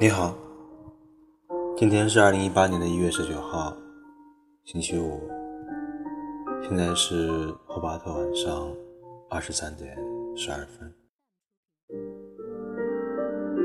[0.00, 0.34] 你好，
[1.76, 3.76] 今天是二零一八年的一月十九号，
[4.64, 5.20] 星期五，
[6.62, 7.28] 现在是
[7.66, 8.68] 霍巴特晚上
[9.30, 9.96] 二十三点
[10.34, 10.92] 十二分。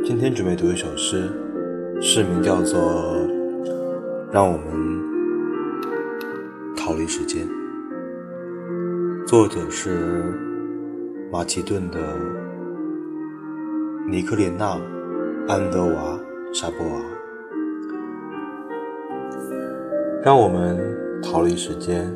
[0.03, 1.29] 今天准备读一首诗，
[2.01, 2.79] 诗名叫做
[4.31, 5.01] 《让我们
[6.75, 7.47] 逃离时间》，
[9.27, 10.33] 作者是
[11.31, 12.15] 马其顿的
[14.07, 14.75] 尼克列娜·
[15.47, 16.19] 安德瓦。
[16.53, 17.01] 沙波娃，
[20.23, 22.11] 让我们逃离时间，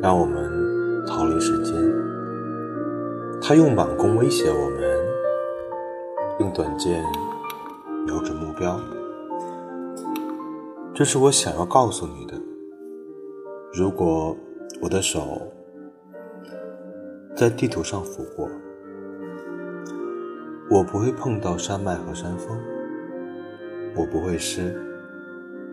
[0.00, 1.74] 让我们逃离时间。
[3.42, 4.80] 他用满弓威胁我们，
[6.40, 7.04] 用短剑
[8.06, 8.80] 瞄准目标。
[10.94, 12.34] 这是我想要告诉你的。
[13.74, 14.34] 如果
[14.80, 15.52] 我的手
[17.36, 18.48] 在地图上拂过，
[20.70, 22.58] 我不会碰到山脉和山峰。
[23.96, 24.76] 我不会湿，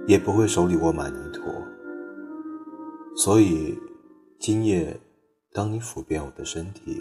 [0.08, 1.42] 也不会手里握满泥土，
[3.16, 3.78] 所以
[4.40, 5.00] 今夜，
[5.54, 6.98] 当你抚遍我的身体，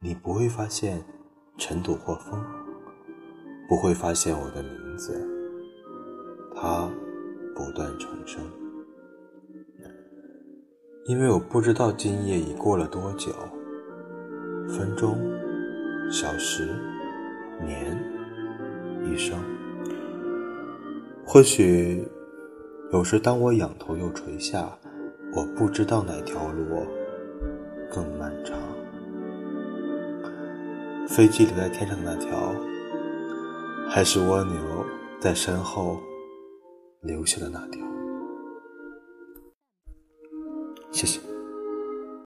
[0.00, 1.04] 你不会发现
[1.58, 2.42] 尘土或风，
[3.68, 5.20] 不会发现我的名字，
[6.54, 6.88] 它
[7.54, 8.40] 不断重生，
[11.06, 13.32] 因为我不知道今夜已过了多久，
[14.68, 15.18] 分钟、
[16.12, 16.68] 小时、
[17.64, 17.98] 年、
[19.02, 19.42] 一生。
[21.24, 22.06] 或许，
[22.92, 24.78] 有时当我仰头又垂下，
[25.34, 26.86] 我不知道哪条路
[27.90, 28.58] 更漫长。
[31.08, 32.54] 飞机留在天上的那条，
[33.88, 34.54] 还是蜗牛
[35.18, 35.98] 在身后
[37.00, 37.82] 留下的那条？
[40.90, 41.31] 谢谢。